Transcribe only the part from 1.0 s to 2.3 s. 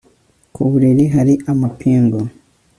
hari amapingu